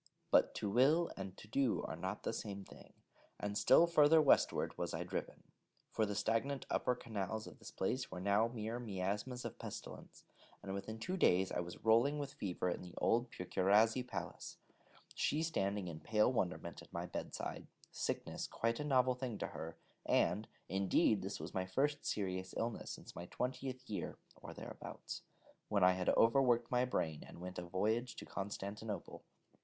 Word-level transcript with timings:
But 0.31 0.55
to 0.55 0.67
will 0.67 1.11
and 1.15 1.37
to 1.37 1.47
do 1.47 1.83
are 1.83 1.95
not 1.95 2.23
the 2.23 2.33
same 2.33 2.65
thing, 2.65 2.93
and 3.39 3.55
still 3.55 3.85
further 3.85 4.19
Westward 4.19 4.75
was 4.75 4.95
I 4.95 5.03
driven. 5.03 5.43
For 5.91 6.07
the 6.07 6.15
stagnant 6.15 6.65
upper 6.71 6.95
canals 6.95 7.45
of 7.45 7.59
this 7.59 7.69
place 7.69 8.07
are 8.11 8.19
now 8.19 8.47
mere 8.47 8.79
miasmas 8.79 9.45
of 9.45 9.59
pestilence: 9.59 10.23
and 10.63 10.73
within 10.73 10.97
two 10.97 11.17
days 11.17 11.51
I 11.51 11.59
was 11.59 11.85
rolling 11.85 12.17
with 12.17 12.33
fever 12.33 12.67
in 12.67 12.81
the 12.81 12.95
Old 12.97 13.29
Procurazie 13.31 14.01
Palace, 14.01 14.57
she 15.13 15.43
standing 15.43 15.87
in 15.87 15.99
pale 15.99 16.33
wonderment 16.33 16.81
at 16.81 16.91
my 16.91 17.05
bed 17.05 17.35
side, 17.35 17.67
sickness 17.91 18.47
quite 18.47 18.79
a 18.79 18.83
novel 18.83 19.13
thing 19.13 19.37
to 19.37 19.49
her: 19.49 19.77
and, 20.07 20.47
indeed, 20.67 21.21
this 21.21 21.39
was 21.39 21.53
my 21.53 21.67
first 21.67 22.07
serious 22.07 22.55
illness 22.57 22.89
since 22.89 23.15
my 23.15 23.27
twentieth 23.27 23.87
year 23.87 24.17
or 24.41 24.51
thereabouts, 24.55 25.21
when 25.69 25.83
I 25.83 25.91
had 25.91 26.09
over 26.09 26.41
worked 26.41 26.71
my 26.71 26.85
brain, 26.85 27.23
and 27.23 27.39
went 27.39 27.59
a 27.59 27.61
voyage 27.61 28.15
to 28.15 28.25
Constantinople. 28.25 29.21